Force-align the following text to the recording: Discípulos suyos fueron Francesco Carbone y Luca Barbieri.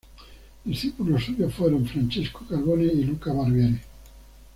Discípulos 0.65 1.25
suyos 1.25 1.53
fueron 1.53 1.85
Francesco 1.85 2.43
Carbone 2.49 2.85
y 2.85 3.03
Luca 3.03 3.31
Barbieri. 3.33 3.79